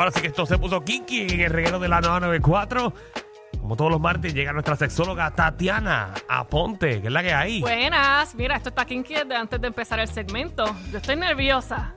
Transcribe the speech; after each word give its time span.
Ahora 0.00 0.12
sí 0.12 0.20
que 0.20 0.28
esto 0.28 0.46
se 0.46 0.56
puso 0.58 0.84
kinky 0.84 1.22
en 1.22 1.40
el 1.40 1.50
reguero 1.50 1.80
de 1.80 1.88
la 1.88 2.00
994. 2.00 2.92
Como 3.60 3.74
todos 3.74 3.90
los 3.90 4.00
martes, 4.00 4.32
llega 4.32 4.52
nuestra 4.52 4.76
sexóloga 4.76 5.32
Tatiana 5.32 6.14
Aponte, 6.28 7.00
que 7.00 7.08
es 7.08 7.12
la 7.12 7.20
que 7.20 7.34
hay. 7.34 7.60
Buenas, 7.60 8.32
mira, 8.36 8.54
esto 8.54 8.68
está 8.68 8.84
kinky 8.84 9.14
desde 9.14 9.34
antes 9.34 9.60
de 9.60 9.66
empezar 9.66 9.98
el 9.98 10.06
segmento. 10.06 10.64
Yo 10.92 10.98
estoy 10.98 11.16
nerviosa 11.16 11.96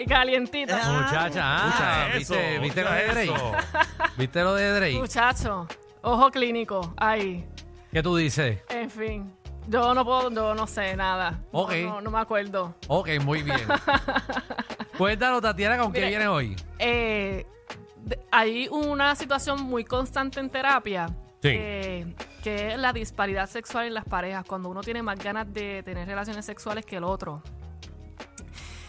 y 0.00 0.06
calientita. 0.06 0.78
Muchacha, 0.92 1.42
ah, 1.44 2.08
¿viste, 2.16 2.54
eso, 2.54 2.62
¿viste 2.62 2.84
lo 2.84 2.90
de 2.90 3.04
Drake? 3.08 3.22
eso. 3.24 3.52
¿Viste 4.16 4.42
lo 4.42 4.54
de 4.54 4.72
Drake? 4.72 4.98
Muchacho, 4.98 5.68
ojo 6.00 6.30
clínico, 6.30 6.94
ahí. 6.96 7.46
¿Qué 7.92 8.02
tú 8.02 8.16
dices? 8.16 8.60
En 8.70 8.88
fin, 8.88 9.30
yo 9.68 9.92
no 9.94 10.06
puedo, 10.06 10.30
yo 10.30 10.54
no 10.54 10.66
sé 10.66 10.96
nada. 10.96 11.42
No, 11.52 11.60
Ok. 11.60 11.74
No, 11.84 12.00
no 12.00 12.10
me 12.10 12.18
acuerdo. 12.18 12.74
Ok, 12.88 13.10
muy 13.20 13.42
bien. 13.42 13.60
Cuéntanos, 14.98 15.40
Tatiana, 15.42 15.78
¿con 15.78 15.92
qué 15.92 16.00
Mire, 16.00 16.10
viene 16.10 16.28
hoy? 16.28 16.56
Eh, 16.78 17.46
de- 18.04 18.18
hay 18.30 18.68
una 18.70 19.14
situación 19.16 19.62
muy 19.62 19.84
constante 19.84 20.40
en 20.40 20.50
terapia. 20.50 21.08
Sí. 21.42 21.48
eh, 21.50 22.14
que 22.44 22.68
es 22.72 22.78
la 22.78 22.92
disparidad 22.92 23.48
sexual 23.48 23.86
en 23.86 23.94
las 23.94 24.04
parejas, 24.04 24.44
cuando 24.44 24.68
uno 24.68 24.80
tiene 24.80 25.02
más 25.02 25.18
ganas 25.18 25.52
de 25.52 25.82
tener 25.82 26.06
relaciones 26.06 26.44
sexuales 26.44 26.86
que 26.86 26.96
el 26.96 27.04
otro. 27.04 27.42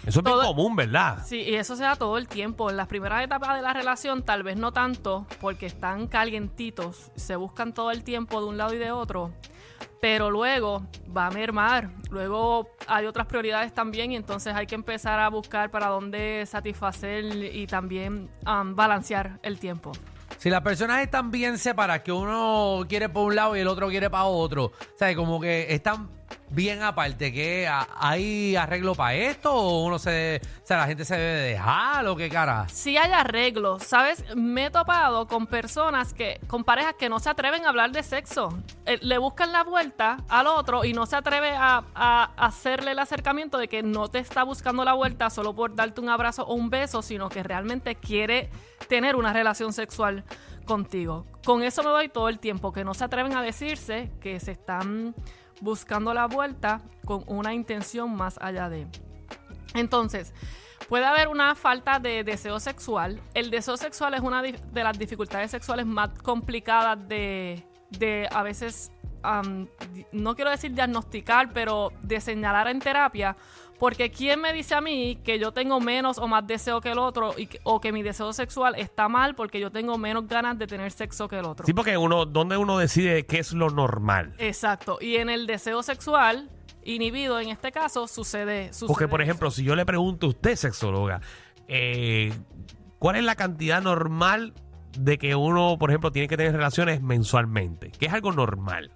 Eso 0.05 0.19
es 0.19 0.23
bien 0.23 0.35
Todo- 0.35 0.43
común, 0.47 0.75
¿verdad? 0.75 1.19
Sí, 1.25 1.37
y 1.41 1.55
eso 1.55 1.75
se 1.75 1.81
da 1.83 1.95
todo 1.95 2.17
el 2.19 2.27
tiempo. 2.27 2.69
En 2.69 2.77
las 2.77 2.87
primeras 2.87 3.23
etapas 3.23 3.55
de 3.55 3.61
la 3.63 3.73
relación, 3.73 4.21
tal 4.21 4.43
vez 4.43 4.55
no 4.57 4.71
tanto, 4.71 5.25
porque 5.41 5.65
están 5.65 6.07
calientitos, 6.07 7.11
se 7.15 7.35
buscan 7.37 7.73
todo 7.73 7.89
el 7.89 8.03
tiempo 8.03 8.39
de 8.41 8.47
un 8.47 8.57
lado 8.57 8.73
y 8.73 8.77
de 8.77 8.91
otro. 8.91 9.31
Pero 10.03 10.29
luego 10.29 10.85
va 11.15 11.27
a 11.27 11.31
mermar. 11.31 11.89
Luego 12.11 12.67
hay 12.87 13.05
otras 13.05 13.25
prioridades 13.25 13.73
también, 13.73 14.11
y 14.11 14.17
entonces 14.17 14.53
hay 14.53 14.67
que 14.67 14.75
empezar 14.75 15.17
a 15.17 15.29
buscar 15.29 15.71
para 15.71 15.87
dónde 15.87 16.45
satisfacer 16.45 17.23
y 17.23 17.65
también 17.67 18.29
balancear 18.43 19.39
el 19.43 19.59
tiempo. 19.59 19.93
Si 20.39 20.49
las 20.49 20.59
personas 20.59 21.01
están 21.01 21.31
bien 21.31 21.57
separadas, 21.57 22.03
que 22.03 22.11
uno 22.11 22.83
quiere 22.89 23.07
para 23.07 23.25
un 23.25 23.33
lado 23.33 23.55
y 23.55 23.61
el 23.61 23.67
otro 23.69 23.87
quiere 23.87 24.09
para 24.09 24.25
otro, 24.25 24.65
o 24.65 24.97
sea, 24.97 25.15
como 25.15 25.39
que 25.39 25.73
están 25.73 26.09
bien 26.53 26.83
aparte, 26.83 27.33
que 27.33 27.67
hay 27.97 28.55
arreglo 28.55 28.93
para 28.95 29.15
esto 29.15 29.53
o 29.53 29.83
uno 29.83 29.97
se, 29.97 30.41
o 30.63 30.67
sea, 30.67 30.77
la 30.77 30.87
gente 30.87 31.03
se 31.03 31.15
debe 31.15 31.41
dejar 31.41 32.05
o 32.07 32.15
qué 32.15 32.29
cara. 32.29 32.67
Si 32.69 32.95
hay 32.95 33.11
arreglos, 33.11 33.83
¿sabes? 33.83 34.23
Me 34.35 34.65
he 34.65 34.69
topado 34.69 35.27
con 35.27 35.47
personas 35.47 36.13
que, 36.13 36.39
con 36.47 36.63
parejas 36.63 36.93
que 36.93 37.09
no 37.09 37.19
se 37.19 37.29
atreven 37.29 37.65
a 37.65 37.69
hablar 37.69 37.91
de 37.91 38.03
sexo. 38.03 38.57
Eh, 38.85 38.99
le 39.01 39.17
buscan 39.17 39.51
la 39.51 39.63
vuelta 39.63 40.17
al 40.29 40.47
otro 40.47 40.85
y 40.85 40.93
no 40.93 41.05
se 41.05 41.15
atreve 41.15 41.51
a, 41.51 41.83
a 41.95 42.23
hacerle 42.37 42.91
el 42.91 42.99
acercamiento 42.99 43.57
de 43.57 43.67
que 43.67 43.81
no 43.81 44.07
te 44.09 44.19
está 44.19 44.43
buscando 44.43 44.85
la 44.85 44.93
vuelta 44.93 45.29
solo 45.29 45.55
por 45.55 45.75
darte 45.75 46.01
un 46.01 46.09
abrazo 46.09 46.43
o 46.45 46.53
un 46.53 46.69
beso, 46.69 47.01
sino 47.01 47.29
que 47.29 47.41
realmente 47.41 47.95
quiere 47.95 48.49
tener 48.87 49.15
una 49.15 49.33
relación 49.33 49.73
sexual 49.73 50.23
contigo. 50.65 51.25
Con 51.45 51.63
eso 51.63 51.83
me 51.83 51.89
doy 51.89 52.09
todo 52.09 52.29
el 52.29 52.39
tiempo, 52.39 52.71
que 52.71 52.83
no 52.83 52.93
se 52.93 53.03
atreven 53.03 53.35
a 53.35 53.41
decirse 53.41 54.11
que 54.21 54.39
se 54.39 54.51
están 54.51 55.13
buscando 55.61 56.13
la 56.13 56.27
vuelta 56.27 56.81
con 57.05 57.23
una 57.27 57.53
intención 57.53 58.15
más 58.15 58.37
allá 58.41 58.69
de. 58.69 58.87
Entonces, 59.73 60.33
puede 60.87 61.05
haber 61.05 61.27
una 61.27 61.55
falta 61.55 61.99
de 61.99 62.23
deseo 62.23 62.59
sexual. 62.59 63.21
El 63.33 63.49
deseo 63.49 63.77
sexual 63.77 64.13
es 64.13 64.21
una 64.21 64.41
de 64.41 64.83
las 64.83 64.97
dificultades 64.97 65.51
sexuales 65.51 65.85
más 65.85 66.09
complicadas 66.21 67.07
de, 67.07 67.65
de 67.89 68.27
a 68.31 68.43
veces, 68.43 68.91
no 70.11 70.35
quiero 70.35 70.51
decir 70.51 70.73
diagnosticar, 70.73 71.53
pero 71.53 71.91
de 72.01 72.19
señalar 72.21 72.67
en 72.67 72.79
terapia. 72.79 73.35
Porque 73.79 74.11
¿quién 74.11 74.39
me 74.39 74.53
dice 74.53 74.75
a 74.75 74.81
mí 74.81 75.19
que 75.23 75.39
yo 75.39 75.51
tengo 75.51 75.79
menos 75.79 76.17
o 76.17 76.27
más 76.27 76.45
deseo 76.47 76.79
que 76.79 76.91
el 76.91 76.99
otro 76.99 77.33
y 77.37 77.47
que- 77.47 77.59
o 77.63 77.81
que 77.81 77.91
mi 77.91 78.01
deseo 78.03 78.31
sexual 78.31 78.75
está 78.75 79.09
mal 79.09 79.35
porque 79.35 79.59
yo 79.59 79.71
tengo 79.71 79.97
menos 79.97 80.27
ganas 80.27 80.57
de 80.57 80.67
tener 80.67 80.91
sexo 80.91 81.27
que 81.27 81.39
el 81.39 81.45
otro? 81.45 81.65
Sí, 81.65 81.73
porque 81.73 81.97
uno, 81.97 82.25
¿dónde 82.25 82.55
uno 82.57 82.77
decide 82.77 83.25
qué 83.25 83.39
es 83.39 83.51
lo 83.53 83.69
normal? 83.69 84.33
Exacto. 84.37 84.97
Y 85.01 85.15
en 85.17 85.29
el 85.29 85.47
deseo 85.47 85.83
sexual 85.83 86.49
inhibido, 86.83 87.39
en 87.39 87.49
este 87.49 87.71
caso, 87.71 88.07
sucede. 88.07 88.71
sucede 88.73 88.87
Porque, 88.87 89.07
por 89.07 89.21
eso. 89.21 89.29
ejemplo, 89.31 89.51
si 89.51 89.63
yo 89.63 89.75
le 89.75 89.85
pregunto 89.85 90.27
a 90.27 90.29
usted, 90.29 90.55
sexóloga, 90.55 91.19
eh, 91.67 92.31
¿cuál 92.99 93.15
es 93.17 93.23
la 93.23 93.35
cantidad 93.35 93.81
normal 93.81 94.53
de 94.97 95.17
que 95.17 95.35
uno, 95.35 95.77
por 95.79 95.89
ejemplo, 95.89 96.11
tiene 96.11 96.27
que 96.27 96.37
tener 96.37 96.53
relaciones 96.53 97.01
mensualmente? 97.01 97.91
¿Qué 97.97 98.05
es 98.05 98.13
algo 98.13 98.31
normal? 98.31 98.91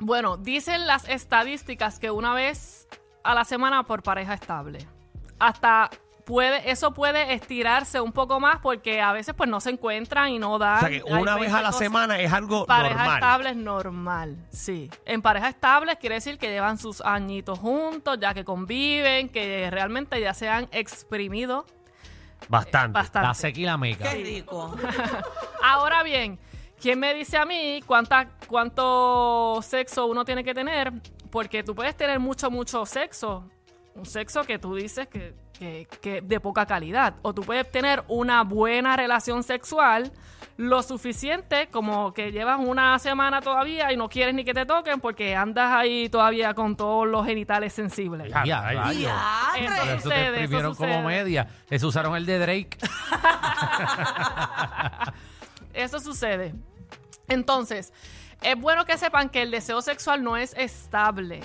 Bueno, 0.00 0.36
dicen 0.36 0.86
las 0.86 1.08
estadísticas 1.08 1.98
que 2.00 2.10
una 2.10 2.34
vez 2.34 2.88
a 3.24 3.34
la 3.34 3.44
semana 3.44 3.82
por 3.82 4.02
pareja 4.02 4.34
estable. 4.34 4.86
Hasta 5.38 5.90
puede, 6.24 6.70
eso 6.70 6.92
puede 6.94 7.34
estirarse 7.34 8.00
un 8.00 8.12
poco 8.12 8.38
más 8.40 8.58
porque 8.60 9.00
a 9.02 9.12
veces 9.12 9.34
pues 9.34 9.48
no 9.50 9.60
se 9.60 9.70
encuentran 9.70 10.30
y 10.30 10.38
no 10.38 10.58
dan. 10.58 10.76
O 10.76 10.80
sea, 10.80 10.88
que 10.90 11.02
una 11.02 11.34
vez 11.34 11.40
20 11.52 11.52
a 11.58 11.60
la 11.62 11.68
cosas. 11.68 11.78
semana 11.78 12.18
es 12.18 12.32
algo 12.32 12.64
Pareja 12.66 12.94
normal. 12.96 13.14
estable 13.14 13.50
es 13.50 13.56
normal, 13.56 14.36
sí. 14.50 14.90
En 15.04 15.20
pareja 15.22 15.48
estable 15.48 15.96
quiere 15.96 16.14
decir 16.16 16.38
que 16.38 16.48
llevan 16.50 16.78
sus 16.78 17.00
añitos 17.00 17.58
juntos, 17.58 18.18
ya 18.20 18.32
que 18.32 18.44
conviven, 18.44 19.28
que 19.28 19.68
realmente 19.70 20.20
ya 20.20 20.32
se 20.34 20.48
han 20.48 20.68
exprimido 20.70 21.66
Bastante. 22.48 22.92
bastante. 22.92 23.28
La 23.28 23.34
seca 23.34 23.58
y 23.60 23.64
la 23.64 23.76
meca. 23.78 24.10
Ahora 25.62 26.02
bien, 26.02 26.38
¿quién 26.80 26.98
me 27.00 27.14
dice 27.14 27.36
a 27.38 27.44
mí 27.46 27.80
cuánta, 27.86 28.28
cuánto 28.46 29.60
sexo 29.62 30.06
uno 30.06 30.24
tiene 30.24 30.44
que 30.44 30.54
tener? 30.54 30.92
Porque 31.34 31.64
tú 31.64 31.74
puedes 31.74 31.96
tener 31.96 32.20
mucho, 32.20 32.48
mucho 32.48 32.86
sexo. 32.86 33.50
Un 33.96 34.06
sexo 34.06 34.44
que 34.44 34.56
tú 34.56 34.76
dices 34.76 35.08
que, 35.08 35.34
que, 35.58 35.88
que 36.00 36.20
de 36.20 36.38
poca 36.38 36.64
calidad. 36.64 37.16
O 37.22 37.34
tú 37.34 37.42
puedes 37.42 37.68
tener 37.68 38.04
una 38.06 38.44
buena 38.44 38.94
relación 38.96 39.42
sexual 39.42 40.12
lo 40.56 40.80
suficiente 40.84 41.66
como 41.72 42.14
que 42.14 42.30
llevas 42.30 42.60
una 42.60 42.96
semana 43.00 43.40
todavía 43.40 43.90
y 43.92 43.96
no 43.96 44.08
quieres 44.08 44.32
ni 44.36 44.44
que 44.44 44.54
te 44.54 44.64
toquen 44.64 45.00
porque 45.00 45.34
andas 45.34 45.72
ahí 45.72 46.08
todavía 46.08 46.54
con 46.54 46.76
todos 46.76 47.08
los 47.08 47.26
genitales 47.26 47.72
sensibles. 47.72 48.30
Ya, 48.30 48.44
Ya, 48.44 48.60
rayos. 48.62 49.12
Eso 49.58 49.72
Eso 49.72 49.82
te 49.86 50.00
sucede, 50.00 50.22
eso 50.26 50.34
exprimieron 50.36 50.74
como 50.76 50.88
sucede. 50.92 51.04
media. 51.04 51.48
Eso 51.68 51.88
usaron 51.88 52.14
el 52.14 52.26
de 52.26 52.38
Drake. 52.38 52.78
Eso 55.74 55.98
sucede. 55.98 56.54
Entonces, 57.26 57.92
es 58.44 58.60
bueno 58.60 58.84
que 58.84 58.98
sepan 58.98 59.30
que 59.30 59.42
el 59.42 59.50
deseo 59.50 59.80
sexual 59.80 60.22
no 60.22 60.36
es 60.36 60.54
estable. 60.56 61.40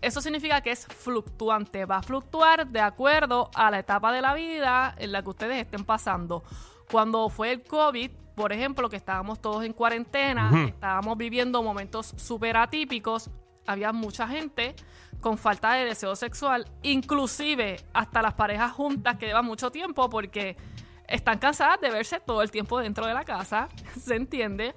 Eso 0.00 0.20
significa 0.20 0.60
que 0.60 0.72
es 0.72 0.86
fluctuante. 0.86 1.84
Va 1.84 1.98
a 1.98 2.02
fluctuar 2.02 2.66
de 2.66 2.80
acuerdo 2.80 3.48
a 3.54 3.70
la 3.70 3.78
etapa 3.78 4.12
de 4.12 4.20
la 4.20 4.34
vida 4.34 4.92
en 4.98 5.12
la 5.12 5.22
que 5.22 5.30
ustedes 5.30 5.56
estén 5.58 5.84
pasando. 5.84 6.42
Cuando 6.90 7.28
fue 7.30 7.52
el 7.52 7.62
COVID, 7.62 8.10
por 8.34 8.52
ejemplo, 8.52 8.90
que 8.90 8.96
estábamos 8.96 9.40
todos 9.40 9.64
en 9.64 9.72
cuarentena, 9.72 10.50
estábamos 10.66 11.16
viviendo 11.16 11.62
momentos 11.62 12.12
súper 12.16 12.56
atípicos, 12.56 13.30
había 13.64 13.92
mucha 13.92 14.26
gente 14.26 14.74
con 15.20 15.38
falta 15.38 15.74
de 15.74 15.84
deseo 15.84 16.16
sexual, 16.16 16.66
inclusive 16.82 17.76
hasta 17.92 18.20
las 18.20 18.34
parejas 18.34 18.72
juntas 18.72 19.16
que 19.16 19.26
llevan 19.26 19.44
mucho 19.44 19.70
tiempo 19.70 20.10
porque 20.10 20.56
están 21.06 21.38
cansadas 21.38 21.80
de 21.80 21.90
verse 21.90 22.18
todo 22.18 22.42
el 22.42 22.50
tiempo 22.50 22.80
dentro 22.80 23.06
de 23.06 23.14
la 23.14 23.24
casa, 23.24 23.68
¿se 24.00 24.16
entiende? 24.16 24.74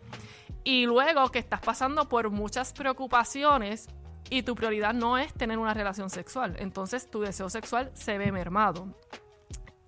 Y 0.66 0.88
luego 0.88 1.30
que 1.30 1.38
estás 1.38 1.62
pasando 1.62 2.10
por 2.10 2.32
muchas 2.32 2.74
preocupaciones 2.74 3.88
y 4.32 4.42
tu 4.42 4.56
prioridad 4.56 4.96
no 4.96 5.20
es 5.20 5.32
tener 5.32 5.60
una 5.60 5.76
relación 5.76 6.10
sexual, 6.10 6.56
entonces 6.60 7.10
tu 7.10 7.22
deseo 7.22 7.52
sexual 7.52 7.92
se 7.94 8.18
ve 8.18 8.32
mermado. 8.32 8.88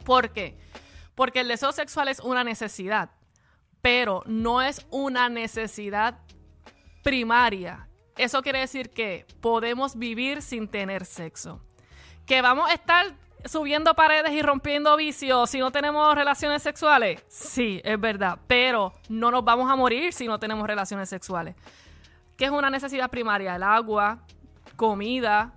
¿Por 0.05 0.29
qué? 0.31 0.55
Porque 1.15 1.39
el 1.39 1.47
deseo 1.47 1.71
sexual 1.71 2.09
es 2.09 2.19
una 2.19 2.43
necesidad, 2.43 3.09
pero 3.81 4.21
no 4.27 4.61
es 4.61 4.85
una 4.91 5.29
necesidad 5.29 6.19
primaria. 7.03 7.89
Eso 8.15 8.43
quiere 8.43 8.59
decir 8.59 8.91
que 8.91 9.25
podemos 9.41 9.97
vivir 9.97 10.43
sin 10.43 10.67
tener 10.67 11.05
sexo. 11.05 11.63
Que 12.27 12.43
vamos 12.43 12.69
a 12.69 12.73
estar 12.73 13.15
subiendo 13.45 13.93
paredes 13.93 14.31
y 14.31 14.41
rompiendo 14.41 14.95
vicios 14.97 15.49
si 15.49 15.59
no 15.59 15.71
tenemos 15.71 16.13
relaciones 16.15 16.61
sexuales. 16.63 17.23
Sí, 17.27 17.81
es 17.83 17.99
verdad. 17.99 18.39
Pero 18.47 18.93
no 19.09 19.31
nos 19.31 19.43
vamos 19.43 19.69
a 19.71 19.75
morir 19.75 20.13
si 20.13 20.27
no 20.27 20.39
tenemos 20.39 20.67
relaciones 20.67 21.09
sexuales. 21.09 21.55
¿Qué 22.35 22.45
es 22.45 22.51
una 22.51 22.69
necesidad 22.69 23.09
primaria? 23.09 23.55
El 23.55 23.63
agua, 23.63 24.19
comida, 24.75 25.53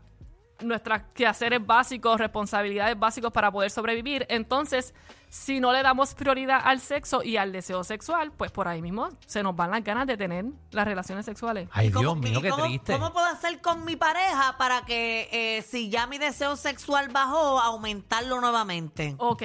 nuestros 0.62 1.00
quehaceres 1.14 1.64
básicos, 1.64 2.18
responsabilidades 2.18 2.98
básicos 2.98 3.32
para 3.32 3.50
poder 3.50 3.70
sobrevivir. 3.70 4.26
Entonces, 4.28 4.94
si 5.28 5.60
no 5.60 5.72
le 5.72 5.82
damos 5.82 6.14
prioridad 6.14 6.60
al 6.64 6.80
sexo 6.80 7.22
y 7.22 7.36
al 7.36 7.52
deseo 7.52 7.84
sexual, 7.84 8.32
pues 8.32 8.50
por 8.50 8.66
ahí 8.68 8.82
mismo 8.82 9.08
se 9.26 9.42
nos 9.42 9.54
van 9.54 9.70
las 9.70 9.84
ganas 9.84 10.06
de 10.06 10.16
tener 10.16 10.44
las 10.72 10.84
relaciones 10.84 11.24
sexuales. 11.24 11.68
Ay, 11.72 11.88
¿Y 11.88 11.90
cómo- 11.92 12.00
Dios 12.00 12.18
mío, 12.18 12.40
qué 12.42 12.50
cómo- 12.50 12.64
triste. 12.64 12.92
¿Cómo 12.92 13.12
puedo 13.12 13.26
hacer 13.26 13.60
con 13.60 13.84
mi 13.84 13.96
pareja 13.96 14.56
para 14.58 14.82
que 14.84 15.28
eh, 15.30 15.62
si 15.62 15.88
ya 15.88 16.06
mi 16.06 16.18
deseo 16.18 16.56
sexual 16.56 17.08
bajó, 17.10 17.60
aumentarlo 17.60 18.40
nuevamente? 18.40 19.14
Ok, 19.18 19.42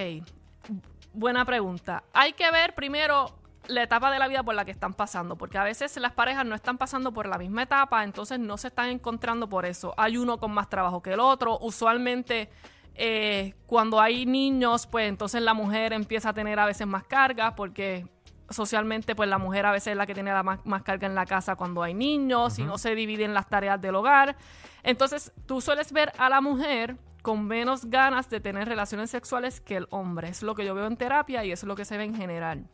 buena 1.14 1.46
pregunta. 1.46 2.04
Hay 2.14 2.34
que 2.34 2.50
ver 2.52 2.74
primero 2.76 3.28
la 3.68 3.84
etapa 3.84 4.12
de 4.12 4.20
la 4.20 4.28
vida 4.28 4.44
por 4.44 4.56
la 4.56 4.66
que 4.66 4.72
están 4.72 4.94
pasando, 4.94 5.36
porque 5.36 5.58
a 5.58 5.64
veces 5.64 5.96
las 5.98 6.12
parejas 6.14 6.46
no 6.46 6.56
están 6.56 6.78
pasando 6.78 7.12
por 7.12 7.28
la 7.28 7.38
misma 7.38 7.64
etapa, 7.64 8.04
entonces 8.04 8.40
no 8.40 8.58
se 8.58 8.68
están 8.70 8.90
encontrando 8.90 9.48
por 9.48 9.66
eso. 9.66 9.94
Hay 9.98 10.18
uno 10.18 10.38
con 10.38 10.52
más 10.52 10.70
trabajo 10.70 11.02
que 11.02 11.14
el 11.14 11.20
otro. 11.20 11.58
Usualmente, 11.60 12.50
eh, 12.96 13.54
cuando 13.66 14.00
hay 14.00 14.26
niños, 14.26 14.88
pues 14.88 15.08
entonces 15.08 15.42
la 15.42 15.54
mujer 15.54 15.94
empieza 15.94 16.30
a 16.30 16.34
tener 16.34 16.60
a 16.60 16.66
veces 16.66 16.88
más 16.88 17.04
cargas, 17.04 17.54
porque 17.56 18.08
socialmente, 18.50 19.16
pues 19.16 19.28
la 19.30 19.38
mujer 19.38 19.66
a 19.66 19.72
veces 19.72 19.92
es 19.92 19.98
la 19.98 20.06
que 20.06 20.14
tiene 20.14 20.32
la 20.32 20.44
más, 20.44 20.66
más 20.66 20.84
carga 20.84 21.08
en 21.08 21.16
la 21.16 21.26
casa 21.26 21.56
cuando 21.56 21.82
hay 21.82 21.94
niños 21.94 22.60
y 22.60 22.64
no 22.64 22.78
se 22.78 22.94
dividen 22.96 23.34
las 23.34 23.50
tareas 23.50 23.82
del 23.82 23.96
hogar. 23.96 24.36
Entonces, 24.84 25.32
tú 25.46 25.62
sueles 25.62 25.92
ver 25.92 26.12
a 26.18 26.30
la 26.30 26.42
mujer 26.42 26.98
con 27.22 27.48
menos 27.48 27.86
ganas 27.86 28.30
de 28.30 28.40
tener 28.40 28.68
relaciones 28.68 29.10
sexuales 29.10 29.60
que 29.60 29.78
el 29.78 29.88
hombre. 29.90 30.30
Es 30.30 30.44
lo 30.44 30.54
que 30.54 30.64
yo 30.64 30.76
veo 30.76 30.86
en 30.86 30.96
terapia 30.96 31.44
y 31.44 31.52
eso 31.52 31.66
es 31.66 31.68
lo 31.68 31.76
que 31.76 31.84
se 31.84 31.98
ve 31.98 32.04
en 32.04 32.16
general. 32.16 32.68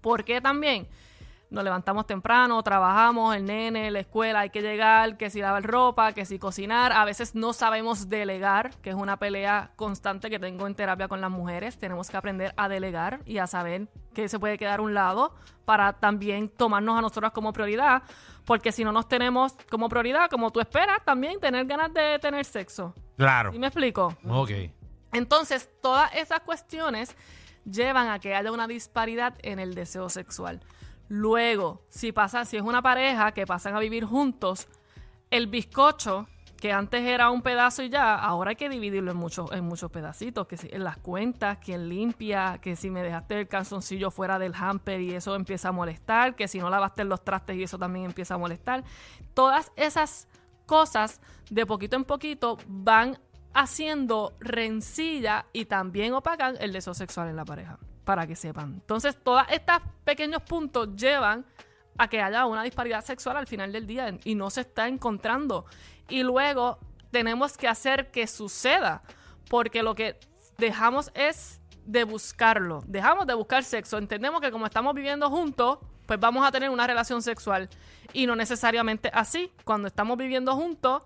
¿Por 0.00 0.24
qué 0.24 0.40
también? 0.40 0.88
Nos 1.50 1.64
levantamos 1.64 2.06
temprano, 2.06 2.62
trabajamos, 2.62 3.34
el 3.34 3.44
nene, 3.44 3.90
la 3.90 3.98
escuela, 3.98 4.40
hay 4.40 4.50
que 4.50 4.62
llegar, 4.62 5.16
que 5.16 5.30
si 5.30 5.40
lavar 5.40 5.64
ropa, 5.64 6.12
que 6.12 6.24
si 6.24 6.38
cocinar. 6.38 6.92
A 6.92 7.04
veces 7.04 7.34
no 7.34 7.52
sabemos 7.52 8.08
delegar, 8.08 8.70
que 8.82 8.90
es 8.90 8.96
una 8.96 9.16
pelea 9.16 9.72
constante 9.74 10.30
que 10.30 10.38
tengo 10.38 10.68
en 10.68 10.76
terapia 10.76 11.08
con 11.08 11.20
las 11.20 11.30
mujeres. 11.30 11.76
Tenemos 11.76 12.08
que 12.08 12.16
aprender 12.16 12.54
a 12.56 12.68
delegar 12.68 13.18
y 13.26 13.38
a 13.38 13.48
saber 13.48 13.88
que 14.14 14.28
se 14.28 14.38
puede 14.38 14.58
quedar 14.58 14.78
a 14.78 14.82
un 14.82 14.94
lado 14.94 15.34
para 15.64 15.92
también 15.94 16.48
tomarnos 16.48 16.96
a 16.96 17.00
nosotras 17.00 17.32
como 17.32 17.52
prioridad. 17.52 18.04
Porque 18.44 18.70
si 18.70 18.84
no 18.84 18.92
nos 18.92 19.08
tenemos 19.08 19.54
como 19.68 19.88
prioridad, 19.88 20.30
como 20.30 20.52
tú 20.52 20.60
esperas, 20.60 21.04
también 21.04 21.40
tener 21.40 21.66
ganas 21.66 21.92
de 21.92 22.20
tener 22.20 22.44
sexo. 22.44 22.94
Claro. 23.16 23.50
¿Sí 23.50 23.58
me 23.58 23.66
explico? 23.66 24.16
Ok. 24.28 24.50
Entonces, 25.12 25.68
todas 25.82 26.14
esas 26.14 26.40
cuestiones 26.40 27.16
llevan 27.64 28.08
a 28.08 28.18
que 28.18 28.34
haya 28.34 28.52
una 28.52 28.66
disparidad 28.66 29.34
en 29.42 29.58
el 29.58 29.74
deseo 29.74 30.08
sexual. 30.08 30.60
Luego, 31.08 31.82
si 31.88 32.12
pasa, 32.12 32.44
si 32.44 32.56
es 32.56 32.62
una 32.62 32.82
pareja 32.82 33.32
que 33.32 33.46
pasan 33.46 33.74
a 33.74 33.80
vivir 33.80 34.04
juntos, 34.04 34.68
el 35.30 35.46
bizcocho 35.46 36.26
que 36.60 36.72
antes 36.72 37.02
era 37.02 37.30
un 37.30 37.42
pedazo 37.42 37.82
y 37.82 37.88
ya, 37.88 38.14
ahora 38.14 38.50
hay 38.50 38.56
que 38.56 38.68
dividirlo 38.68 39.10
en 39.10 39.16
muchos, 39.16 39.50
en 39.50 39.64
muchos 39.64 39.90
pedacitos, 39.90 40.46
que 40.46 40.56
si 40.58 40.68
en 40.70 40.84
las 40.84 40.98
cuentas, 40.98 41.58
quién 41.58 41.88
limpia, 41.88 42.58
que 42.60 42.76
si 42.76 42.90
me 42.90 43.02
dejaste 43.02 43.40
el 43.40 43.48
calzoncillo 43.48 44.10
fuera 44.10 44.38
del 44.38 44.54
hamper 44.54 45.00
y 45.00 45.14
eso 45.14 45.34
empieza 45.34 45.70
a 45.70 45.72
molestar, 45.72 46.36
que 46.36 46.46
si 46.48 46.58
no 46.58 46.68
lavaste 46.68 47.02
los 47.04 47.24
trastes 47.24 47.56
y 47.56 47.62
eso 47.62 47.78
también 47.78 48.04
empieza 48.04 48.34
a 48.34 48.38
molestar. 48.38 48.84
Todas 49.32 49.72
esas 49.74 50.28
cosas 50.66 51.20
de 51.50 51.64
poquito 51.64 51.96
en 51.96 52.04
poquito 52.04 52.58
van 52.66 53.18
haciendo 53.54 54.36
rencilla 54.40 55.46
y 55.52 55.64
también 55.64 56.12
opacan 56.14 56.56
el 56.60 56.72
deseo 56.72 56.94
sexual 56.94 57.28
en 57.28 57.36
la 57.36 57.44
pareja, 57.44 57.78
para 58.04 58.26
que 58.26 58.36
sepan. 58.36 58.74
Entonces, 58.74 59.16
todos 59.22 59.42
estos 59.50 59.78
pequeños 60.04 60.42
puntos 60.42 60.94
llevan 60.94 61.44
a 61.98 62.08
que 62.08 62.22
haya 62.22 62.46
una 62.46 62.62
disparidad 62.62 63.04
sexual 63.04 63.36
al 63.36 63.46
final 63.46 63.72
del 63.72 63.86
día 63.86 64.16
y 64.24 64.34
no 64.34 64.50
se 64.50 64.62
está 64.62 64.88
encontrando. 64.88 65.66
Y 66.08 66.22
luego 66.22 66.78
tenemos 67.10 67.56
que 67.56 67.68
hacer 67.68 68.10
que 68.10 68.26
suceda, 68.26 69.02
porque 69.48 69.82
lo 69.82 69.94
que 69.94 70.18
dejamos 70.58 71.10
es 71.14 71.60
de 71.84 72.04
buscarlo. 72.04 72.82
Dejamos 72.86 73.26
de 73.26 73.34
buscar 73.34 73.64
sexo. 73.64 73.98
Entendemos 73.98 74.40
que 74.40 74.50
como 74.50 74.66
estamos 74.66 74.94
viviendo 74.94 75.28
juntos, 75.28 75.78
pues 76.06 76.20
vamos 76.20 76.46
a 76.46 76.52
tener 76.52 76.70
una 76.70 76.86
relación 76.86 77.22
sexual. 77.22 77.68
Y 78.12 78.26
no 78.26 78.36
necesariamente 78.36 79.10
así. 79.12 79.50
Cuando 79.64 79.88
estamos 79.88 80.16
viviendo 80.16 80.54
juntos, 80.54 81.02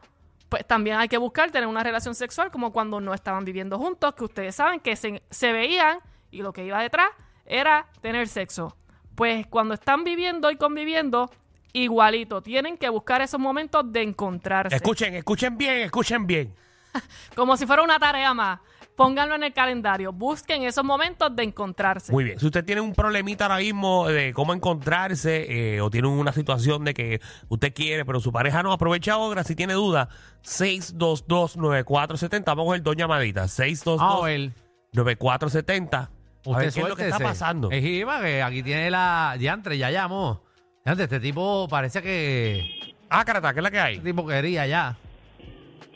pues 0.54 0.68
también 0.68 0.98
hay 0.98 1.08
que 1.08 1.18
buscar 1.18 1.50
tener 1.50 1.66
una 1.66 1.82
relación 1.82 2.14
sexual 2.14 2.52
como 2.52 2.72
cuando 2.72 3.00
no 3.00 3.12
estaban 3.12 3.44
viviendo 3.44 3.76
juntos, 3.76 4.14
que 4.14 4.22
ustedes 4.22 4.54
saben 4.54 4.78
que 4.78 4.94
se, 4.94 5.20
se 5.28 5.50
veían 5.50 5.98
y 6.30 6.42
lo 6.42 6.52
que 6.52 6.64
iba 6.64 6.80
detrás 6.80 7.08
era 7.44 7.88
tener 8.00 8.28
sexo. 8.28 8.76
Pues 9.16 9.48
cuando 9.48 9.74
están 9.74 10.04
viviendo 10.04 10.52
y 10.52 10.56
conviviendo, 10.56 11.28
igualito, 11.72 12.40
tienen 12.40 12.78
que 12.78 12.88
buscar 12.88 13.20
esos 13.20 13.40
momentos 13.40 13.90
de 13.90 14.02
encontrarse. 14.02 14.76
Escuchen, 14.76 15.14
escuchen 15.14 15.58
bien, 15.58 15.78
escuchen 15.78 16.24
bien. 16.24 16.54
Como 17.34 17.56
si 17.56 17.66
fuera 17.66 17.82
una 17.82 17.98
tarea 17.98 18.32
más. 18.32 18.60
Pónganlo 18.96 19.34
en 19.34 19.42
el 19.42 19.52
calendario. 19.52 20.12
Busquen 20.12 20.62
esos 20.62 20.84
momentos 20.84 21.34
de 21.34 21.42
encontrarse. 21.42 22.12
Muy 22.12 22.22
bien. 22.24 22.38
Si 22.38 22.46
usted 22.46 22.64
tiene 22.64 22.80
un 22.80 22.94
problemita 22.94 23.46
ahora 23.46 23.58
mismo 23.58 24.06
de 24.06 24.32
cómo 24.32 24.54
encontrarse 24.54 25.74
eh, 25.74 25.80
o 25.80 25.90
tiene 25.90 26.06
una 26.08 26.32
situación 26.32 26.84
de 26.84 26.94
que 26.94 27.20
usted 27.48 27.74
quiere, 27.74 28.04
pero 28.04 28.20
su 28.20 28.30
pareja 28.30 28.62
no, 28.62 28.72
aprovecha 28.72 29.14
ahora. 29.14 29.42
Si 29.42 29.56
tiene 29.56 29.72
duda, 29.72 30.08
622-9470. 30.44 32.44
Vamos 32.44 32.68
a 32.68 32.72
ver 32.72 32.82
dos 32.82 32.94
llamaditas. 32.94 33.60
Vamos 33.84 34.22
a 34.22 34.26
ver. 34.26 34.52
622-9470. 34.92 36.08
A 36.46 36.50
Usted 36.50 36.62
ver 36.62 36.72
qué 36.72 36.80
es 36.80 36.88
lo 36.88 36.96
que 36.96 37.08
está 37.08 37.18
pasando. 37.18 37.70
Es 37.70 37.82
Iba, 37.82 38.20
que 38.20 38.42
aquí 38.42 38.62
tiene 38.62 38.90
la. 38.90 39.34
Diantre, 39.38 39.76
ya 39.76 39.90
llamó. 39.90 40.42
Diantre, 40.84 41.04
este 41.04 41.18
tipo 41.18 41.66
parece 41.68 42.00
que. 42.00 42.94
Ah, 43.08 43.24
carata, 43.24 43.52
¿qué 43.52 43.60
es 43.60 43.64
la 43.64 43.70
que 43.70 43.80
hay? 43.80 43.94
Este 43.96 44.10
tipo 44.10 44.26
quería 44.26 44.66
ya. 44.66 44.96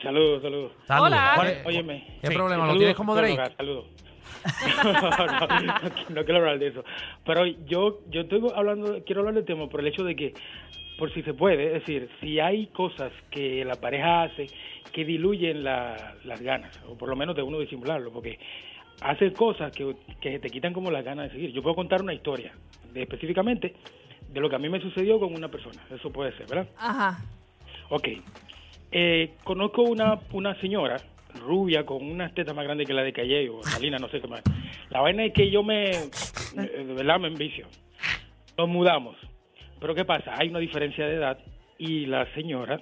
Saludos, 0.03 0.43
saludos. 0.43 0.73
Saludos. 0.87 1.09
Hola. 1.11 1.33
¿Cuál 1.35 1.49
es? 1.49 1.67
Óyeme. 1.67 2.07
¿Qué 2.21 2.27
Sí. 2.29 2.35
problema? 2.35 2.67
¿Lo 2.67 2.77
tienes 2.77 2.95
como 2.97 3.15
Drake? 3.15 3.55
Saludos. 3.57 3.87
no, 4.85 4.93
no, 4.93 5.91
no 6.11 6.25
quiero 6.25 6.37
hablar 6.37 6.59
de 6.59 6.69
eso. 6.69 6.85
Pero 7.25 7.47
yo, 7.47 8.01
yo 8.11 8.21
estoy 8.23 8.41
hablando, 8.55 9.03
quiero 9.05 9.23
hablar 9.23 9.35
del 9.35 9.45
tema 9.45 9.69
por 9.69 9.81
el 9.81 9.89
hecho 9.89 10.05
de 10.05 10.15
que, 10.15 10.33
por 10.99 11.13
si 11.13 11.23
se 11.23 11.35
puede, 11.35 11.67
es 11.67 11.73
decir, 11.75 12.09
si 12.21 12.39
hay 12.39 12.67
cosas 12.69 13.13
que 13.31 13.65
la 13.65 13.77
pareja 13.77 14.23
hace 14.25 14.47
que 14.93 15.05
diluyen 15.05 15.65
la- 15.65 16.15
las 16.25 16.41
ganas, 16.41 16.73
o 16.89 16.97
por 16.97 17.09
lo 17.09 17.17
menos 17.17 17.35
de 17.37 17.43
uno 17.43 17.59
disimularlo, 17.59 18.13
porque 18.13 18.39
hace 19.01 19.33
cosas 19.33 19.73
que, 19.73 19.95
que 20.21 20.39
te 20.39 20.51
quitan 20.51 20.73
como 20.73 20.91
las 20.91 21.05
ganas 21.05 21.27
de 21.27 21.33
seguir. 21.33 21.53
Yo 21.53 21.63
puedo 21.63 21.75
contar 21.77 22.03
una 22.03 22.15
historia, 22.15 22.53
de, 22.93 23.03
específicamente, 23.03 23.75
de 24.29 24.41
lo 24.41 24.49
que 24.49 24.57
a 24.57 24.59
mí 24.59 24.69
me 24.69 24.81
sucedió 24.81 25.19
con 25.19 25.35
una 25.35 25.49
persona. 25.49 25.81
Eso 25.91 26.11
puede 26.11 26.33
ser, 26.37 26.47
¿verdad? 26.47 26.69
Ajá. 26.79 27.19
Ok. 27.91 28.09
Eh, 28.91 29.35
conozco 29.45 29.83
una, 29.83 30.19
una 30.33 30.59
señora 30.61 30.97
rubia 31.35 31.85
con 31.85 32.03
unas 32.03 32.33
tetas 32.35 32.55
más 32.55 32.65
grandes 32.65 32.87
que 32.87 32.95
la 32.95 33.03
de 33.03 33.13
Calle 33.13 33.49
o 33.51 33.63
Salina, 33.63 33.99
no 33.99 34.09
sé 34.09 34.21
qué 34.21 34.29
más. 34.29 34.43
La 34.91 35.01
vaina 35.01 35.25
es 35.25 35.33
que 35.33 35.51
yo 35.51 35.63
me, 35.63 35.91
de 36.55 36.95
verdad 36.95 37.21
me 37.21 37.29
envicio. 37.29 37.67
Nos 38.57 38.69
mudamos. 38.69 39.17
Pero 39.81 39.95
¿qué 39.95 40.05
pasa? 40.05 40.35
Hay 40.37 40.49
una 40.49 40.59
diferencia 40.59 41.07
de 41.07 41.15
edad 41.15 41.39
y 41.79 42.07
la 42.07 42.33
señora 42.35 42.81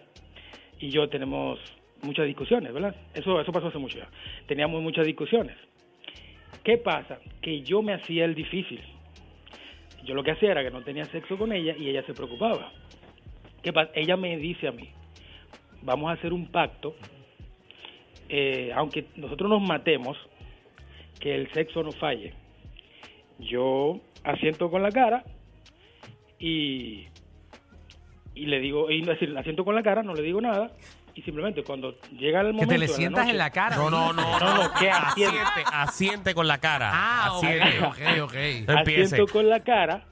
y 0.78 0.90
yo 0.90 1.08
tenemos 1.08 1.58
muchas 2.02 2.26
discusiones, 2.26 2.72
¿verdad? 2.72 2.94
Eso, 3.14 3.40
eso 3.40 3.52
pasó 3.52 3.68
hace 3.68 3.78
mucho 3.78 3.98
ya. 3.98 4.08
Teníamos 4.46 4.82
muchas 4.82 5.04
discusiones. 5.04 5.56
¿Qué 6.62 6.78
pasa? 6.78 7.18
Que 7.42 7.62
yo 7.62 7.82
me 7.82 7.94
hacía 7.94 8.24
el 8.24 8.34
difícil. 8.34 8.80
Yo 10.04 10.14
lo 10.14 10.22
que 10.22 10.30
hacía 10.30 10.52
era 10.52 10.62
que 10.62 10.70
no 10.70 10.82
tenía 10.82 11.04
sexo 11.06 11.36
con 11.36 11.52
ella 11.52 11.74
y 11.76 11.88
ella 11.88 12.02
se 12.06 12.14
preocupaba. 12.14 12.72
¿Qué 13.62 13.72
pasa? 13.72 13.90
Ella 13.94 14.16
me 14.16 14.36
dice 14.36 14.68
a 14.68 14.72
mí, 14.72 14.88
vamos 15.86 16.10
a 16.10 16.14
hacer 16.14 16.32
un 16.34 16.48
pacto, 16.48 16.94
eh, 18.28 18.72
aunque 18.74 19.06
nosotros 19.16 19.48
nos 19.48 19.62
matemos, 19.62 20.18
que 21.20 21.34
el 21.34 21.50
sexo 21.52 21.82
no 21.82 21.92
falle. 21.92 22.34
Yo 23.38 24.00
asiento 24.24 24.70
con 24.70 24.82
la 24.82 24.90
cara 24.90 25.24
y, 26.38 27.06
y 28.34 28.46
le 28.46 28.58
digo, 28.60 28.90
y, 28.90 29.00
es 29.00 29.06
decir, 29.06 29.36
asiento 29.38 29.64
con 29.64 29.74
la 29.74 29.82
cara, 29.82 30.02
no 30.02 30.12
le 30.12 30.22
digo 30.22 30.40
nada, 30.40 30.72
y 31.14 31.22
simplemente 31.22 31.62
cuando 31.62 31.98
llega 32.18 32.40
el 32.40 32.48
Que 32.48 32.52
momento... 32.52 32.72
te 32.74 32.78
le 32.78 32.86
de 32.88 32.92
sientas 32.92 33.24
noche- 33.24 33.30
en 33.32 33.38
la 33.38 33.50
cara. 33.50 33.76
No, 33.76 33.88
no, 33.88 34.12
no, 34.12 34.38
no, 34.38 34.54
no. 34.64 34.74
que 34.78 34.90
asiente. 34.90 35.38
asiente, 35.38 35.70
asiente 35.72 36.34
con 36.34 36.46
la 36.48 36.58
cara. 36.58 36.90
Ah, 36.92 37.32
ok, 37.38 37.44
asiente. 37.44 37.80
ok, 37.86 38.22
ok. 38.24 38.34
Empiece. 38.78 39.02
asiento 39.14 39.32
con 39.32 39.48
la 39.48 39.60
cara 39.60 40.04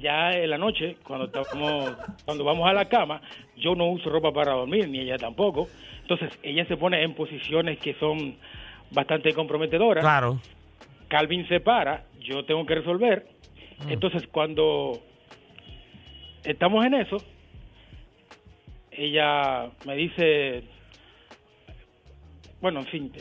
ya 0.00 0.34
en 0.36 0.50
la 0.50 0.58
noche 0.58 0.96
cuando 1.02 1.26
estamos 1.26 1.96
cuando 2.24 2.44
vamos 2.44 2.68
a 2.68 2.72
la 2.72 2.86
cama 2.86 3.20
yo 3.56 3.74
no 3.74 3.86
uso 3.86 4.10
ropa 4.10 4.32
para 4.32 4.52
dormir 4.52 4.88
ni 4.88 5.00
ella 5.00 5.16
tampoco 5.18 5.68
entonces 6.02 6.30
ella 6.42 6.64
se 6.66 6.76
pone 6.76 7.02
en 7.02 7.14
posiciones 7.14 7.78
que 7.78 7.94
son 7.94 8.36
bastante 8.90 9.32
comprometedoras 9.32 10.02
Claro. 10.02 10.40
Calvin 11.08 11.46
se 11.48 11.60
para 11.60 12.04
yo 12.20 12.44
tengo 12.44 12.64
que 12.66 12.74
resolver 12.76 13.26
entonces 13.88 14.26
cuando 14.28 15.00
estamos 16.44 16.84
en 16.84 16.94
eso 16.94 17.16
ella 18.90 19.70
me 19.86 19.96
dice 19.96 20.64
bueno 22.60 22.80
en 22.80 22.86
fin 22.86 23.12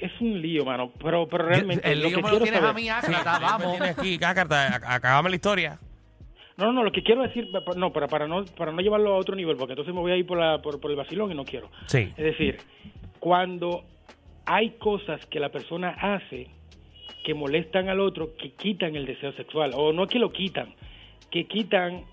es 0.00 0.12
un 0.20 0.40
lío 0.42 0.64
mano 0.64 0.90
pero 1.02 1.28
pero 1.28 1.44
realmente 1.46 1.90
el 1.92 2.00
lo 2.00 2.08
lío 2.08 2.16
que 2.18 2.22
me 2.24 2.30
lo 2.30 2.40
tienes 2.40 2.62
a 2.62 2.72
mí, 2.72 2.82
Sí, 2.82 2.88
Ágata, 2.88 3.38
me 3.38 3.44
vamos. 3.46 3.80
aquí, 3.82 4.18
Cácarta, 4.18 4.80
ac- 4.80 4.84
acabame 4.86 5.30
la 5.30 5.36
historia. 5.36 5.78
No, 6.62 6.72
no, 6.72 6.82
lo 6.84 6.92
que 6.92 7.02
quiero 7.02 7.22
decir, 7.22 7.48
no, 7.76 7.92
para, 7.92 8.06
para 8.08 8.28
no 8.28 8.44
para 8.44 8.70
no 8.72 8.80
llevarlo 8.80 9.14
a 9.14 9.16
otro 9.16 9.34
nivel, 9.34 9.56
porque 9.56 9.72
entonces 9.72 9.92
me 9.94 10.00
voy 10.00 10.12
a 10.12 10.16
ir 10.16 10.26
por, 10.26 10.38
la, 10.38 10.62
por, 10.62 10.80
por 10.80 10.90
el 10.90 10.96
vacilón 10.96 11.32
y 11.32 11.34
no 11.34 11.44
quiero. 11.44 11.70
Sí. 11.86 12.12
Es 12.16 12.24
decir, 12.24 12.58
cuando 13.18 13.84
hay 14.46 14.70
cosas 14.78 15.24
que 15.26 15.40
la 15.40 15.48
persona 15.50 15.90
hace 16.00 16.48
que 17.24 17.34
molestan 17.34 17.88
al 17.88 18.00
otro, 18.00 18.36
que 18.36 18.50
quitan 18.52 18.96
el 18.96 19.06
deseo 19.06 19.32
sexual, 19.32 19.72
o 19.74 19.92
no 19.92 20.06
que 20.06 20.18
lo 20.18 20.32
quitan, 20.32 20.74
que 21.30 21.46
quitan 21.46 22.04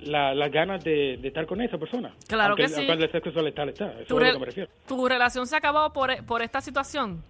la- 0.00 0.34
las 0.34 0.50
ganas 0.50 0.82
de, 0.84 1.16
de 1.18 1.28
estar 1.28 1.46
con 1.46 1.60
esa 1.60 1.78
persona. 1.78 2.12
Claro 2.28 2.50
Aunque 2.54 2.62
que 2.64 2.68
el- 2.68 2.86
sí. 2.86 2.90
el 2.90 2.98
deseo 2.98 3.20
sexual 3.22 3.46
está, 3.48 3.64
está. 3.64 3.92
Eso 4.00 4.04
¿Tu, 4.06 4.18
es 4.20 4.26
lo 4.28 4.32
que 4.34 4.40
me 4.40 4.46
refiero. 4.46 4.70
tu 4.86 5.08
relación 5.08 5.46
se 5.46 5.56
acabó 5.56 5.92
por, 5.92 6.24
por 6.26 6.42
esta 6.42 6.60
situación? 6.60 7.22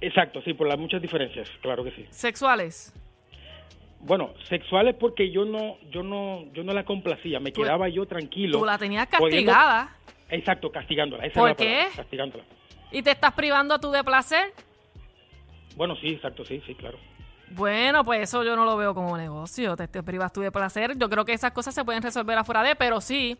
Exacto, 0.00 0.42
sí, 0.42 0.52
por 0.54 0.68
las 0.68 0.78
muchas 0.78 1.00
diferencias, 1.00 1.48
claro 1.62 1.82
que 1.82 1.90
sí. 1.92 2.06
¿Sexuales? 2.10 2.92
Bueno, 4.00 4.34
sexuales 4.48 4.94
porque 4.98 5.30
yo 5.30 5.44
no, 5.44 5.78
yo 5.90 6.02
no, 6.02 6.44
yo 6.52 6.62
no 6.62 6.72
la 6.72 6.84
complacía, 6.84 7.40
me 7.40 7.52
quedaba 7.52 7.88
yo 7.88 8.06
tranquilo. 8.06 8.58
Tú 8.58 8.64
la 8.64 8.78
tenías 8.78 9.08
castigada 9.08 9.96
Exacto, 10.28 10.70
castigándola. 10.70 11.24
Esa 11.24 11.40
¿Por 11.40 11.50
es 11.50 11.58
la 11.58 11.64
palabra, 11.64 11.88
qué? 11.90 11.96
Castigándola. 11.96 12.44
y 12.90 13.02
te 13.02 13.10
estás 13.10 13.32
privando 13.32 13.78
tú 13.78 13.90
de 13.90 14.02
placer. 14.02 14.52
Bueno, 15.76 15.94
sí, 15.96 16.08
exacto, 16.08 16.44
sí, 16.44 16.62
sí, 16.66 16.74
claro. 16.74 16.98
Bueno, 17.50 18.04
pues 18.04 18.22
eso 18.22 18.42
yo 18.42 18.56
no 18.56 18.64
lo 18.64 18.76
veo 18.76 18.94
como 18.94 19.16
negocio. 19.16 19.76
Te, 19.76 19.86
te 19.86 20.02
privas 20.02 20.32
tú 20.32 20.40
de 20.40 20.50
placer. 20.50 20.96
Yo 20.98 21.08
creo 21.08 21.24
que 21.24 21.32
esas 21.32 21.52
cosas 21.52 21.74
se 21.74 21.84
pueden 21.84 22.02
resolver 22.02 22.36
afuera 22.36 22.62
de, 22.62 22.74
pero 22.74 23.00
sí, 23.00 23.38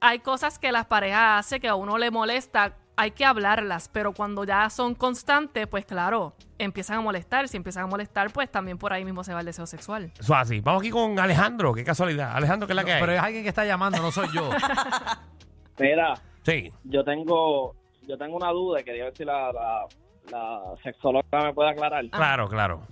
hay 0.00 0.18
cosas 0.18 0.58
que 0.58 0.70
las 0.70 0.86
parejas 0.86 1.46
hacen 1.46 1.60
que 1.60 1.68
a 1.68 1.74
uno 1.76 1.96
le 1.96 2.10
molesta. 2.10 2.76
Hay 2.98 3.10
que 3.10 3.24
hablarlas, 3.26 3.90
pero 3.92 4.12
cuando 4.12 4.44
ya 4.44 4.70
son 4.70 4.94
constantes, 4.94 5.66
pues 5.66 5.84
claro, 5.84 6.32
empiezan 6.58 6.96
a 6.98 7.00
molestar. 7.02 7.46
Si 7.48 7.56
empiezan 7.58 7.84
a 7.84 7.86
molestar, 7.86 8.32
pues 8.32 8.50
también 8.50 8.78
por 8.78 8.92
ahí 8.92 9.04
mismo 9.04 9.22
se 9.22 9.34
va 9.34 9.40
el 9.40 9.46
deseo 9.46 9.66
sexual. 9.66 10.10
Eso 10.18 10.32
es 10.34 10.40
así. 10.40 10.60
Vamos 10.60 10.80
aquí 10.80 10.90
con 10.90 11.18
Alejandro. 11.18 11.74
Qué 11.74 11.84
casualidad. 11.84 12.32
Alejandro, 12.34 12.66
¿qué 12.66 12.72
es 12.72 12.76
la 12.76 12.84
que 12.84 12.92
hay? 12.94 13.00
Pero 13.00 13.12
es 13.12 13.20
alguien 13.20 13.42
que 13.42 13.50
está 13.50 13.66
llamando, 13.66 14.00
no 14.00 14.10
soy 14.10 14.28
yo. 14.34 14.48
Mira, 15.78 16.14
Sí. 16.42 16.70
yo 16.84 17.04
tengo 17.04 17.74
yo 18.06 18.16
tengo 18.16 18.36
una 18.36 18.50
duda 18.50 18.80
y 18.80 18.84
quería 18.84 19.04
ver 19.04 19.16
si 19.16 19.24
la, 19.24 19.52
la, 19.52 19.86
la 20.30 20.60
sexóloga 20.82 21.26
me 21.42 21.52
puede 21.52 21.70
aclarar. 21.70 22.08
Claro, 22.08 22.48
claro. 22.48 22.82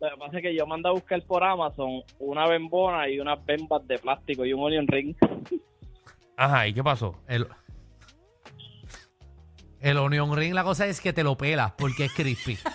Lo 0.00 0.10
que 0.10 0.16
pasa 0.18 0.36
es 0.38 0.42
que 0.42 0.56
yo 0.56 0.66
mandé 0.66 0.88
a 0.88 0.92
buscar 0.92 1.22
por 1.22 1.44
Amazon 1.44 2.02
una 2.18 2.48
bembona 2.48 3.08
y 3.08 3.20
unas 3.20 3.42
bembas 3.44 3.86
de 3.86 3.98
plástico 3.98 4.44
y 4.44 4.52
un 4.52 4.60
onion 4.64 4.86
ring. 4.88 5.14
Ajá, 6.36 6.66
¿y 6.66 6.74
qué 6.74 6.82
pasó? 6.82 7.14
El, 7.28 7.46
el 9.84 9.98
onion 9.98 10.34
ring, 10.34 10.54
la 10.54 10.64
cosa 10.64 10.86
es 10.86 11.00
que 11.00 11.12
te 11.12 11.22
lo 11.22 11.36
pelas 11.36 11.72
porque 11.76 12.06
es 12.06 12.12
crispy. 12.12 12.58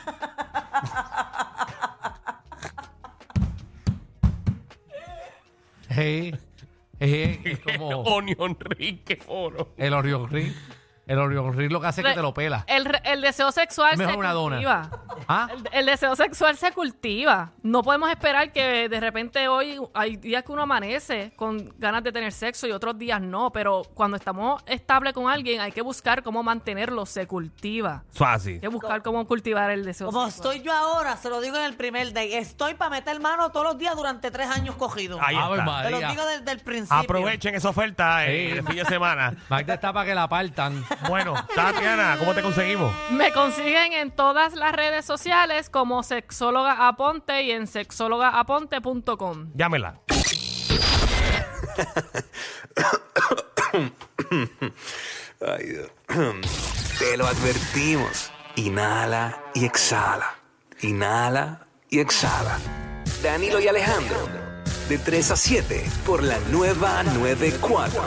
Hey, 5.90 6.38
hey, 7.00 7.42
es 7.44 7.60
como 7.60 8.02
Onion 8.02 8.58
ring, 8.60 9.00
qué 9.04 9.16
foro. 9.18 9.74
el 9.78 9.94
onion 9.94 10.30
ring. 10.30 10.54
El 11.08 11.18
onion 11.18 11.58
ring 11.58 11.72
lo 11.72 11.82
que 11.82 11.88
hace 11.88 12.02
es 12.02 12.08
que 12.08 12.14
te 12.14 12.22
lo 12.22 12.34
pelas. 12.36 12.64
El, 12.68 12.86
re- 12.86 13.02
el 13.04 13.22
deseo 13.22 13.52
sexual 13.52 13.98
Mejor 13.98 14.14
se 14.14 14.20
una 14.20 14.32
dona. 14.34 14.56
cultiva. 14.58 14.92
¿Ah? 15.32 15.48
El, 15.54 15.64
el 15.72 15.86
deseo 15.86 16.16
sexual 16.16 16.58
se 16.58 16.72
cultiva. 16.72 17.52
No 17.62 17.84
podemos 17.84 18.10
esperar 18.10 18.52
que 18.52 18.90
de 18.90 19.00
repente 19.00 19.48
hoy 19.48 19.80
hay 19.94 20.18
días 20.18 20.44
que 20.44 20.52
uno 20.52 20.64
amanece 20.64 21.32
con 21.36 21.72
ganas 21.78 22.04
de 22.04 22.12
tener 22.12 22.32
sexo 22.34 22.66
y 22.68 22.72
otros 22.72 22.98
días 22.98 23.22
no, 23.22 23.52
pero 23.52 23.84
cuando 23.94 24.18
estamos 24.18 24.62
estable 24.66 25.14
con 25.14 25.30
alguien 25.30 25.62
hay 25.62 25.72
que 25.72 25.84
buscar 25.84 26.24
cómo 26.24 26.42
mantenerlo, 26.42 27.06
se 27.06 27.28
cultiva. 27.28 28.04
Eso 28.14 28.24
es 28.24 28.30
así. 28.32 28.52
Hay 28.54 28.60
que 28.60 28.68
buscar 28.70 29.04
cómo 29.04 29.26
cultivar 29.28 29.70
el 29.70 29.86
deseo 29.86 30.08
Como 30.08 30.26
sexual. 30.32 30.54
estoy 30.56 30.66
yo 30.66 30.74
ahora, 30.74 31.16
se 31.18 31.30
lo 31.30 31.40
digo 31.42 31.58
en 31.58 31.64
el 31.66 31.76
primer 31.76 32.12
day, 32.12 32.34
estoy 32.34 32.74
para 32.74 32.90
meter 32.90 33.20
mano 33.20 33.52
todos 33.52 33.68
los 33.68 33.78
días 33.78 33.96
durante 33.96 34.32
tres 34.32 34.50
años 34.50 34.76
cogidos. 34.78 35.20
Ahí 35.24 35.36
Ave 35.36 35.60
está. 35.60 35.84
Te 35.84 35.92
lo 35.92 36.00
digo 36.00 36.26
desde 36.26 36.52
el 36.52 36.60
principio. 36.62 36.98
Aprovechen 36.98 37.54
esa 37.54 37.70
oferta 37.70 38.26
eh, 38.26 38.48
Sí. 38.50 38.56
de 38.56 38.64
fin 38.64 38.76
de 38.78 38.86
semana. 38.86 39.36
Magda 39.50 39.76
está 39.76 39.94
para 39.94 40.06
que 40.08 40.16
la 40.16 40.28
partan. 40.28 40.84
Bueno, 41.08 41.36
Tatiana, 41.54 42.16
¿cómo 42.18 42.34
te 42.34 42.42
conseguimos? 42.42 42.92
Me 43.12 43.32
consiguen 43.32 43.94
en 43.94 44.10
todas 44.12 44.54
las 44.56 44.72
redes 44.74 45.06
sociales 45.20 45.70
como 45.70 46.02
sexóloga 46.02 46.88
aponte 46.88 47.44
y 47.44 47.52
en 47.52 47.68
sexólogaaponte.com. 47.68 49.52
Llámela. 49.54 50.00
Ay, 55.46 55.66
Dios. 55.66 55.92
Te 57.00 57.18
lo 57.18 57.28
advertimos. 57.28 58.32
Inhala 58.56 59.44
y 59.54 59.66
exhala. 59.66 60.38
Inhala 60.82 61.68
y 61.90 62.00
exhala. 62.00 62.58
Danilo 63.22 63.60
y 63.60 63.68
Alejandro. 63.68 64.16
De 64.88 64.98
3 64.98 65.32
a 65.32 65.36
7 65.36 65.86
por 66.06 66.24
la 66.24 66.40
nueva 66.50 67.04
94. 67.04 68.02